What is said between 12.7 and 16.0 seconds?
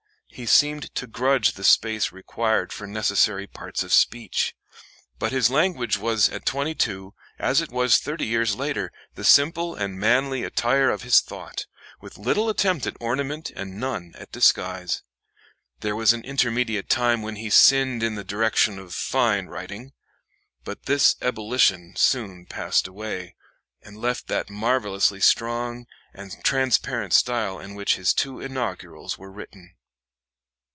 at ornament and none at disguise. There